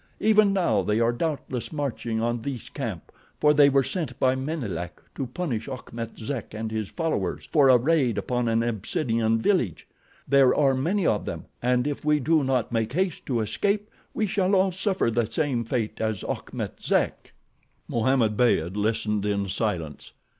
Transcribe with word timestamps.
Even 0.19 0.51
now 0.51 0.81
they 0.81 0.99
are 0.99 1.11
doubtless 1.13 1.71
marching 1.71 2.19
on 2.19 2.41
this 2.41 2.69
camp, 2.69 3.11
for 3.39 3.53
they 3.53 3.69
were 3.69 3.83
sent 3.83 4.19
by 4.19 4.35
Menelek 4.35 4.99
to 5.13 5.27
punish 5.27 5.67
Achmet 5.69 6.17
Zek 6.17 6.55
and 6.55 6.71
his 6.71 6.89
followers 6.89 7.45
for 7.51 7.69
a 7.69 7.77
raid 7.77 8.17
upon 8.17 8.47
an 8.47 8.63
Abyssinian 8.63 9.37
village. 9.39 9.87
There 10.27 10.55
are 10.55 10.73
many 10.73 11.05
of 11.05 11.25
them, 11.25 11.45
and 11.61 11.85
if 11.85 12.03
we 12.03 12.19
do 12.19 12.43
not 12.43 12.71
make 12.71 12.93
haste 12.93 13.27
to 13.27 13.41
escape 13.41 13.91
we 14.11 14.25
shall 14.25 14.55
all 14.55 14.71
suffer 14.71 15.11
the 15.11 15.27
same 15.27 15.65
fate 15.65 16.01
as 16.01 16.23
Achmet 16.23 16.81
Zek." 16.81 17.33
Mohammed 17.87 18.35
Beyd 18.35 18.75
listened 18.75 19.23
in 19.23 19.49
silence. 19.49 20.13